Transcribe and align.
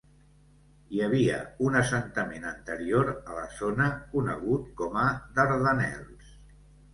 Hi 0.93 1.01
havia 1.07 1.35
un 1.67 1.77
assentament 1.81 2.47
anterior 2.51 3.11
a 3.11 3.35
la 3.41 3.45
zona 3.59 3.91
conegut 4.15 4.65
com 4.81 4.99
a 5.05 5.05
"Dardanels". 5.37 6.35